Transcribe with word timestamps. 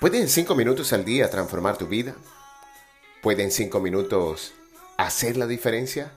¿Puede 0.00 0.20
en 0.20 0.28
cinco 0.28 0.54
minutos 0.54 0.92
al 0.92 1.04
día 1.04 1.28
transformar 1.28 1.76
tu 1.76 1.88
vida? 1.88 2.14
¿Puede 3.20 3.42
en 3.42 3.50
cinco 3.50 3.80
minutos 3.80 4.52
hacer 4.96 5.36
la 5.36 5.48
diferencia? 5.48 6.12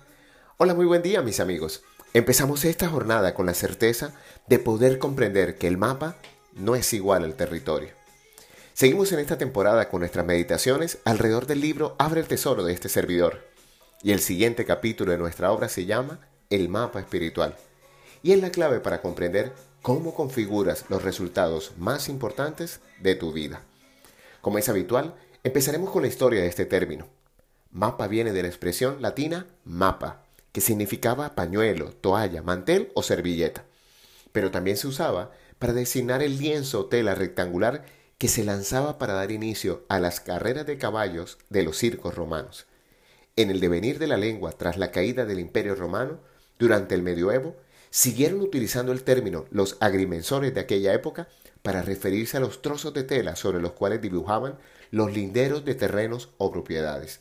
Hola, 0.58 0.76
muy 0.76 0.86
buen 0.86 1.02
día 1.02 1.24
mis 1.24 1.40
amigos. 1.40 1.82
Empezamos 2.14 2.64
esta 2.64 2.88
jornada 2.90 3.34
con 3.34 3.48
la 3.48 3.56
certeza 3.56 4.14
de 4.48 4.60
poder 4.60 5.00
comprender 5.00 5.58
que 5.58 5.68
el 5.68 5.80
mapa 5.80 6.18
no 6.54 6.76
es 6.76 6.94
igual 6.94 7.24
al 7.24 7.34
territorio. 7.34 7.90
Seguimos 8.76 9.12
en 9.14 9.20
esta 9.20 9.40
temporada 9.40 9.90
con 9.90 10.02
nuestras 10.02 10.28
meditaciones 10.28 11.00
alrededor 11.04 11.48
del 11.48 11.62
libro 11.62 11.96
Abre 11.98 12.22
el 12.22 12.28
Tesoro 12.28 12.64
de 12.64 12.74
este 12.74 12.88
servidor. 12.88 13.48
Y 14.04 14.12
el 14.12 14.20
siguiente 14.20 14.64
capítulo 14.64 15.12
de 15.12 15.18
nuestra 15.18 15.52
obra 15.52 15.70
se 15.70 15.88
llama 15.88 16.20
El 16.52 16.70
mapa 16.70 17.00
espiritual. 17.00 17.56
Y 18.22 18.34
es 18.34 18.42
la 18.42 18.52
clave 18.52 18.80
para 18.80 19.02
comprender 19.02 19.54
cómo 19.82 20.14
configuras 20.14 20.86
los 20.90 21.02
resultados 21.02 21.72
más 21.80 22.10
importantes 22.10 22.80
de 23.00 23.16
tu 23.16 23.34
vida. 23.34 23.64
Como 24.42 24.58
es 24.58 24.70
habitual, 24.70 25.16
empezaremos 25.44 25.92
con 25.92 26.02
la 26.02 26.08
historia 26.08 26.42
de 26.42 26.48
este 26.48 26.66
término. 26.66 27.08
Mapa 27.72 28.08
viene 28.08 28.34
de 28.34 28.42
la 28.42 28.48
expresión 28.48 29.02
latina 29.02 29.48
mapa, 29.64 30.26
que 30.52 30.62
significaba 30.62 31.36
pañuelo, 31.36 31.92
toalla, 31.92 32.42
mantel 32.42 32.92
o 32.96 33.04
servilleta, 33.04 33.64
pero 34.32 34.52
también 34.52 34.78
se 34.78 34.88
usaba 34.88 35.32
para 35.60 35.74
designar 35.74 36.22
el 36.24 36.38
lienzo 36.38 36.82
o 36.82 36.86
tela 36.88 37.16
rectangular 37.16 37.86
que 38.18 38.28
se 38.28 38.44
lanzaba 38.44 38.98
para 38.98 39.14
dar 39.14 39.32
inicio 39.32 39.86
a 39.90 40.00
las 40.00 40.20
carreras 40.20 40.66
de 40.66 40.78
caballos 40.78 41.38
de 41.50 41.64
los 41.64 41.78
circos 41.78 42.16
romanos. 42.16 42.66
En 43.36 43.50
el 43.50 43.60
devenir 43.60 44.00
de 44.00 44.08
la 44.08 44.18
lengua 44.18 44.52
tras 44.52 44.78
la 44.78 44.92
caída 44.92 45.26
del 45.26 45.40
Imperio 45.40 45.76
Romano, 45.76 46.20
durante 46.60 46.94
el 46.94 47.02
medioevo, 47.02 47.56
siguieron 47.92 48.42
utilizando 48.42 48.92
el 48.92 49.04
término 49.04 49.46
los 49.52 49.78
agrimensores 49.82 50.54
de 50.54 50.62
aquella 50.62 50.94
época 50.94 51.28
para 51.62 51.84
referirse 51.84 52.38
a 52.38 52.40
los 52.40 52.62
trozos 52.64 52.94
de 52.94 53.04
tela 53.04 53.36
sobre 53.36 53.62
los 53.62 53.74
cuales 53.74 54.02
dibujaban 54.02 54.58
los 54.90 55.14
linderos 55.14 55.64
de 55.64 55.76
terrenos 55.76 56.30
o 56.38 56.52
propiedades. 56.52 57.20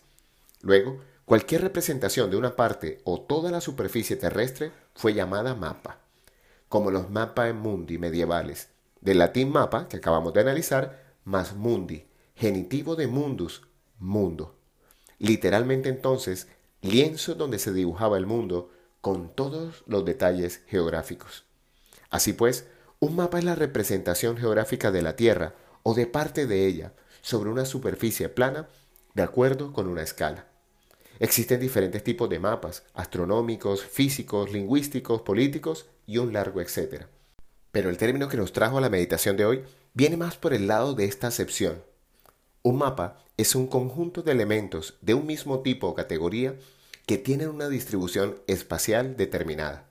Luego, 0.62 1.00
cualquier 1.26 1.62
representación 1.62 2.30
de 2.30 2.36
una 2.36 2.56
parte 2.56 3.00
o 3.04 3.20
toda 3.20 3.50
la 3.50 3.60
superficie 3.60 4.16
terrestre 4.16 4.72
fue 4.94 5.12
llamada 5.12 5.54
mapa, 5.54 5.98
como 6.68 6.90
los 6.90 7.10
mapas 7.10 7.54
mundi 7.54 7.98
medievales, 7.98 8.68
del 9.00 9.18
latín 9.18 9.50
mapa, 9.50 9.88
que 9.88 9.96
acabamos 9.96 10.32
de 10.32 10.40
analizar, 10.40 11.14
más 11.24 11.54
mundi, 11.54 12.06
genitivo 12.34 12.96
de 12.96 13.06
mundus, 13.06 13.62
mundo. 13.98 14.56
Literalmente 15.18 15.88
entonces, 15.88 16.48
lienzo 16.80 17.34
donde 17.34 17.58
se 17.58 17.72
dibujaba 17.72 18.16
el 18.18 18.26
mundo 18.26 18.70
con 19.00 19.34
todos 19.34 19.82
los 19.86 20.04
detalles 20.04 20.62
geográficos. 20.66 21.44
Así 22.10 22.32
pues, 22.32 22.66
un 22.98 23.16
mapa 23.16 23.38
es 23.38 23.44
la 23.44 23.54
representación 23.54 24.36
geográfica 24.36 24.90
de 24.90 25.02
la 25.02 25.16
Tierra 25.16 25.54
o 25.82 25.94
de 25.94 26.06
parte 26.06 26.46
de 26.46 26.66
ella 26.66 26.92
sobre 27.22 27.50
una 27.50 27.64
superficie 27.64 28.28
plana 28.28 28.68
de 29.14 29.22
acuerdo 29.22 29.72
con 29.72 29.88
una 29.88 30.02
escala. 30.02 30.46
Existen 31.18 31.60
diferentes 31.60 32.02
tipos 32.02 32.28
de 32.30 32.38
mapas, 32.38 32.82
astronómicos, 32.94 33.84
físicos, 33.84 34.52
lingüísticos, 34.52 35.22
políticos 35.22 35.86
y 36.06 36.18
un 36.18 36.32
largo 36.32 36.60
etcétera. 36.60 37.08
Pero 37.72 37.90
el 37.90 37.98
término 37.98 38.28
que 38.28 38.36
nos 38.36 38.52
trajo 38.52 38.78
a 38.78 38.80
la 38.80 38.88
meditación 38.88 39.36
de 39.36 39.44
hoy 39.44 39.62
viene 39.94 40.16
más 40.16 40.36
por 40.36 40.54
el 40.54 40.66
lado 40.66 40.94
de 40.94 41.04
esta 41.04 41.26
acepción. 41.26 41.82
Un 42.62 42.78
mapa 42.78 43.22
es 43.36 43.54
un 43.54 43.66
conjunto 43.66 44.22
de 44.22 44.32
elementos 44.32 44.98
de 45.00 45.14
un 45.14 45.26
mismo 45.26 45.60
tipo 45.60 45.88
o 45.88 45.94
categoría 45.94 46.54
que 47.10 47.18
tienen 47.18 47.48
una 47.48 47.68
distribución 47.68 48.40
espacial 48.46 49.16
determinada. 49.16 49.88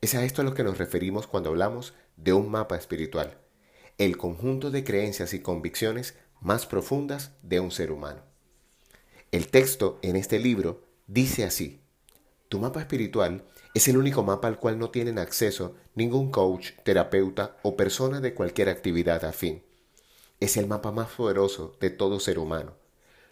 Es 0.00 0.14
a 0.14 0.24
esto 0.24 0.40
a 0.40 0.44
lo 0.44 0.54
que 0.54 0.62
nos 0.62 0.78
referimos 0.78 1.26
cuando 1.26 1.50
hablamos 1.50 1.94
de 2.16 2.32
un 2.32 2.48
mapa 2.48 2.76
espiritual, 2.76 3.38
el 3.98 4.16
conjunto 4.16 4.70
de 4.70 4.84
creencias 4.84 5.34
y 5.34 5.40
convicciones 5.40 6.14
más 6.40 6.64
profundas 6.64 7.32
de 7.42 7.58
un 7.58 7.72
ser 7.72 7.90
humano. 7.90 8.22
El 9.32 9.48
texto 9.48 9.98
en 10.00 10.14
este 10.14 10.38
libro 10.38 10.84
dice 11.08 11.42
así, 11.42 11.80
tu 12.48 12.60
mapa 12.60 12.78
espiritual 12.78 13.44
es 13.74 13.88
el 13.88 13.96
único 13.96 14.22
mapa 14.22 14.46
al 14.46 14.60
cual 14.60 14.78
no 14.78 14.90
tienen 14.90 15.18
acceso 15.18 15.74
ningún 15.96 16.30
coach, 16.30 16.70
terapeuta 16.84 17.56
o 17.64 17.76
persona 17.76 18.20
de 18.20 18.34
cualquier 18.34 18.68
actividad 18.68 19.24
afín. 19.24 19.64
Es 20.38 20.56
el 20.56 20.68
mapa 20.68 20.92
más 20.92 21.08
poderoso 21.08 21.76
de 21.80 21.90
todo 21.90 22.20
ser 22.20 22.38
humano. 22.38 22.76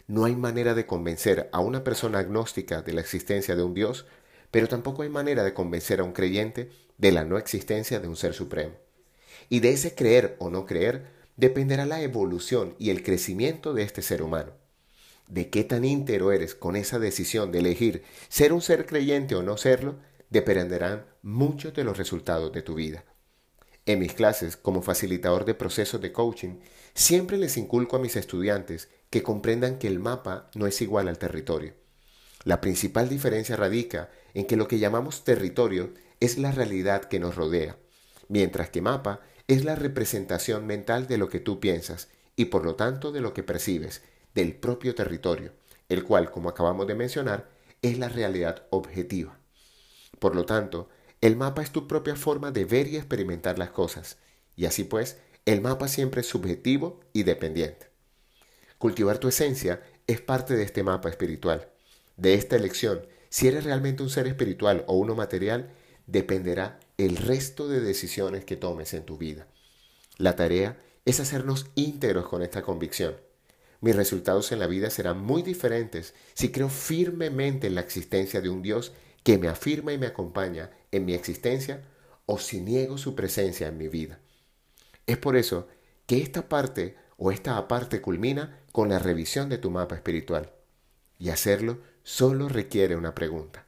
No 0.07 0.23
hay 0.23 0.37
manera 0.37 0.73
de 0.73 0.85
convencer 0.85 1.49
a 1.51 1.59
una 1.59 1.83
persona 1.83 2.19
agnóstica 2.19 2.81
de 2.81 2.93
la 2.93 3.01
existencia 3.01 3.57
de 3.57 3.63
un 3.63 3.73
Dios, 3.73 4.05
pero 4.51 4.69
tampoco 4.69 5.01
hay 5.01 5.09
manera 5.09 5.43
de 5.43 5.53
convencer 5.53 5.99
a 5.99 6.05
un 6.05 6.13
creyente 6.13 6.69
de 6.97 7.11
la 7.11 7.25
no 7.25 7.37
existencia 7.37 7.99
de 7.99 8.07
un 8.07 8.15
ser 8.15 8.33
supremo. 8.33 8.73
Y 9.49 9.59
de 9.59 9.71
ese 9.71 9.95
creer 9.95 10.37
o 10.39 10.49
no 10.49 10.65
creer 10.65 11.07
dependerá 11.35 11.85
la 11.85 12.01
evolución 12.01 12.73
y 12.79 12.89
el 12.89 13.03
crecimiento 13.03 13.73
de 13.73 13.83
este 13.83 14.01
ser 14.01 14.21
humano. 14.23 14.53
De 15.27 15.49
qué 15.49 15.65
tan 15.65 15.83
íntero 15.83 16.31
eres 16.31 16.55
con 16.55 16.77
esa 16.77 16.99
decisión 16.99 17.51
de 17.51 17.59
elegir 17.59 18.03
ser 18.29 18.53
un 18.53 18.61
ser 18.61 18.85
creyente 18.85 19.35
o 19.35 19.43
no 19.43 19.57
serlo, 19.57 19.95
dependerán 20.29 21.05
muchos 21.21 21.73
de 21.73 21.83
los 21.83 21.97
resultados 21.97 22.53
de 22.53 22.61
tu 22.61 22.75
vida. 22.75 23.03
En 23.85 23.99
mis 23.99 24.13
clases, 24.13 24.55
como 24.55 24.81
facilitador 24.81 25.43
de 25.43 25.53
procesos 25.53 25.99
de 25.99 26.13
coaching, 26.13 26.59
siempre 26.93 27.37
les 27.37 27.57
inculco 27.57 27.97
a 27.97 27.99
mis 27.99 28.15
estudiantes 28.15 28.89
que 29.09 29.23
comprendan 29.23 29.79
que 29.79 29.87
el 29.87 29.99
mapa 29.99 30.49
no 30.53 30.67
es 30.67 30.81
igual 30.81 31.07
al 31.07 31.17
territorio. 31.17 31.73
La 32.43 32.61
principal 32.61 33.09
diferencia 33.09 33.55
radica 33.55 34.09
en 34.33 34.45
que 34.45 34.57
lo 34.57 34.67
que 34.67 34.79
llamamos 34.79 35.23
territorio 35.23 35.93
es 36.19 36.37
la 36.37 36.51
realidad 36.51 37.05
que 37.05 37.19
nos 37.19 37.35
rodea, 37.35 37.77
mientras 38.29 38.69
que 38.69 38.81
mapa 38.81 39.21
es 39.47 39.63
la 39.63 39.75
representación 39.75 40.65
mental 40.65 41.07
de 41.07 41.17
lo 41.17 41.29
que 41.29 41.39
tú 41.39 41.59
piensas 41.59 42.09
y 42.35 42.45
por 42.45 42.65
lo 42.65 42.75
tanto 42.75 43.11
de 43.11 43.21
lo 43.21 43.33
que 43.33 43.43
percibes 43.43 44.01
del 44.35 44.55
propio 44.55 44.93
territorio, 44.93 45.53
el 45.89 46.03
cual, 46.03 46.31
como 46.31 46.49
acabamos 46.49 46.87
de 46.87 46.95
mencionar, 46.95 47.49
es 47.81 47.97
la 47.97 48.09
realidad 48.09 48.67
objetiva. 48.69 49.39
Por 50.19 50.35
lo 50.35 50.45
tanto, 50.45 50.89
el 51.21 51.35
mapa 51.35 51.61
es 51.61 51.71
tu 51.71 51.87
propia 51.87 52.15
forma 52.15 52.51
de 52.51 52.65
ver 52.65 52.87
y 52.87 52.97
experimentar 52.97 53.57
las 53.57 53.71
cosas, 53.71 54.17
y 54.55 54.65
así 54.65 54.83
pues, 54.83 55.17
el 55.45 55.61
mapa 55.61 55.87
siempre 55.87 56.21
es 56.21 56.27
subjetivo 56.27 56.99
y 57.13 57.23
dependiente. 57.23 57.87
Cultivar 58.77 59.17
tu 59.17 59.27
esencia 59.27 59.81
es 60.05 60.21
parte 60.21 60.55
de 60.55 60.63
este 60.63 60.83
mapa 60.83 61.09
espiritual. 61.09 61.69
De 62.15 62.35
esta 62.35 62.55
elección, 62.55 63.07
si 63.29 63.47
eres 63.47 63.63
realmente 63.63 64.03
un 64.03 64.09
ser 64.09 64.27
espiritual 64.27 64.83
o 64.87 64.97
uno 64.97 65.15
material, 65.15 65.71
dependerá 66.05 66.79
el 66.97 67.17
resto 67.17 67.67
de 67.67 67.81
decisiones 67.81 68.45
que 68.45 68.55
tomes 68.55 68.93
en 68.93 69.03
tu 69.03 69.17
vida. 69.17 69.47
La 70.17 70.35
tarea 70.35 70.77
es 71.05 71.19
hacernos 71.19 71.67
íntegros 71.75 72.27
con 72.27 72.43
esta 72.43 72.61
convicción. 72.61 73.15
Mis 73.81 73.95
resultados 73.95 74.51
en 74.51 74.59
la 74.59 74.67
vida 74.67 74.89
serán 74.89 75.21
muy 75.21 75.41
diferentes 75.41 76.13
si 76.33 76.51
creo 76.51 76.69
firmemente 76.69 77.67
en 77.67 77.75
la 77.75 77.81
existencia 77.81 78.41
de 78.41 78.49
un 78.49 78.61
Dios 78.61 78.91
que 79.23 79.37
me 79.37 79.47
afirma 79.47 79.93
y 79.93 79.97
me 79.97 80.07
acompaña 80.07 80.71
en 80.91 81.05
mi 81.05 81.13
existencia 81.13 81.83
o 82.25 82.39
si 82.39 82.61
niego 82.61 82.97
su 82.97 83.15
presencia 83.15 83.67
en 83.67 83.77
mi 83.77 83.87
vida. 83.87 84.19
Es 85.05 85.17
por 85.17 85.35
eso 85.35 85.67
que 86.05 86.21
esta 86.21 86.49
parte 86.49 86.95
o 87.17 87.31
esta 87.31 87.57
aparte 87.57 88.01
culmina 88.01 88.59
con 88.77 88.89
la 88.89 88.99
revisión 88.99 89.49
de 89.49 89.57
tu 89.57 89.71
mapa 89.71 89.95
espiritual. 89.95 90.51
Y 91.17 91.29
hacerlo 91.29 91.79
solo 92.03 92.47
requiere 92.47 92.95
una 92.95 93.15
pregunta. 93.15 93.65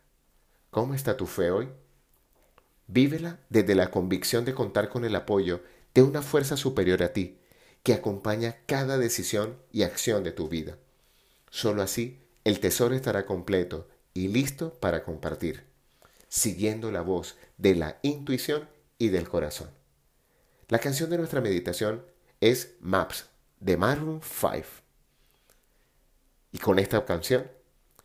¿Cómo 0.69 0.93
está 0.93 1.17
tu 1.17 1.25
fe 1.25 1.49
hoy? 1.49 1.67
Vívela 2.85 3.39
desde 3.49 3.73
la 3.73 3.89
convicción 3.89 4.45
de 4.45 4.53
contar 4.53 4.87
con 4.89 5.05
el 5.05 5.15
apoyo 5.15 5.63
de 5.95 6.03
una 6.03 6.21
fuerza 6.21 6.57
superior 6.57 7.01
a 7.01 7.11
ti, 7.11 7.39
que 7.81 7.95
acompaña 7.95 8.57
cada 8.67 8.99
decisión 8.99 9.57
y 9.71 9.81
acción 9.81 10.23
de 10.23 10.31
tu 10.31 10.47
vida. 10.47 10.77
Solo 11.49 11.81
así 11.81 12.19
el 12.43 12.59
tesoro 12.59 12.93
estará 12.93 13.25
completo 13.25 13.87
y 14.13 14.27
listo 14.27 14.75
para 14.75 15.03
compartir, 15.03 15.63
siguiendo 16.27 16.91
la 16.91 17.01
voz 17.01 17.35
de 17.57 17.73
la 17.73 17.97
intuición 18.03 18.69
y 18.99 19.07
del 19.07 19.27
corazón. 19.27 19.71
La 20.67 20.77
canción 20.77 21.09
de 21.09 21.17
nuestra 21.17 21.41
meditación 21.41 22.05
es 22.41 22.75
Maps 22.79 23.25
de 23.59 23.75
Maroon 23.75 24.21
5. 24.21 24.88
Y 26.51 26.57
con 26.57 26.79
esta 26.79 27.05
canción 27.05 27.49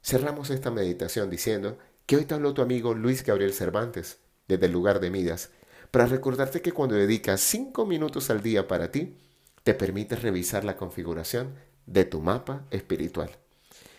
cerramos 0.02 0.50
esta 0.50 0.70
meditación 0.70 1.31
diciendo 1.31 1.79
que 2.06 2.17
hoy 2.17 2.25
te 2.25 2.35
habló 2.35 2.52
tu 2.52 2.62
amigo 2.62 2.94
Luis 2.94 3.25
Gabriel 3.25 3.55
Cervantes 3.55 4.19
desde 4.49 4.67
el 4.67 4.73
lugar 4.73 5.00
de 5.00 5.11
Midas, 5.11 5.50
para 5.91 6.06
recordarte 6.06 6.61
que 6.61 6.73
cuando 6.73 6.96
dedicas 6.96 7.41
5 7.41 7.87
minutos 7.87 8.29
al 8.29 8.43
día 8.43 8.69
para 8.69 8.91
ti, 8.91 9.17
te 9.62 9.73
permite 9.75 10.17
revisar 10.17 10.64
la 10.64 10.76
configuración 10.76 11.55
de 11.87 12.05
tu 12.05 12.20
mapa 12.20 12.67
espiritual. 12.70 13.31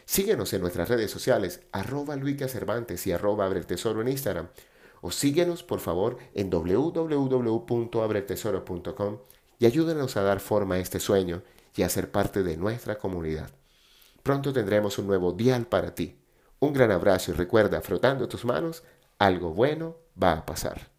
Síguenos 0.06 0.54
en 0.54 0.62
nuestras 0.62 0.90
redes 0.90 1.10
sociales, 1.10 1.62
arroba 1.72 2.16
Luica 2.16 2.48
Cervantes 2.48 3.08
y 3.08 3.12
arroba 3.12 3.46
Abre 3.46 3.58
el 3.60 3.66
Tesoro 3.66 4.02
en 4.02 4.10
Instagram. 4.10 4.50
O 5.02 5.10
síguenos, 5.12 5.64
por 5.64 5.80
favor, 5.80 6.20
en 6.36 6.52
www.abretesoro.com 6.52 9.18
y 9.58 9.66
ayúdanos 9.66 10.18
a 10.18 10.22
dar 10.22 10.40
forma 10.40 10.76
a 10.76 10.80
este 10.80 11.00
sueño 11.00 11.42
y 11.76 11.82
a 11.82 11.90
ser 11.90 12.12
parte 12.12 12.44
de 12.44 12.58
nuestra 12.58 13.00
comunidad. 13.00 13.50
Pronto 14.26 14.52
tendremos 14.52 14.98
un 14.98 15.06
nuevo 15.06 15.34
dial 15.34 15.68
para 15.68 15.94
ti. 15.94 16.20
Un 16.58 16.74
gran 16.74 16.90
abrazo 16.90 17.30
y 17.30 17.36
recuerda, 17.36 17.80
frotando 17.82 18.28
tus 18.28 18.44
manos, 18.44 18.82
algo 19.20 19.54
bueno 19.54 19.98
va 20.22 20.32
a 20.32 20.46
pasar. 20.48 20.95